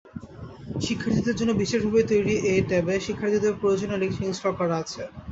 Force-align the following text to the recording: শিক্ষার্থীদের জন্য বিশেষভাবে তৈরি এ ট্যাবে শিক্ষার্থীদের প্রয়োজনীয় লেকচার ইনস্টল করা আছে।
শিক্ষার্থীদের 0.81 1.37
জন্য 1.39 1.51
বিশেষভাবে 1.61 2.01
তৈরি 2.11 2.33
এ 2.47 2.65
ট্যাবে 2.69 2.93
শিক্ষার্থীদের 3.05 3.57
প্রয়োজনীয় 3.59 3.99
লেকচার 4.01 4.27
ইনস্টল 4.27 4.53
করা 4.59 4.75
আছে। 4.83 5.01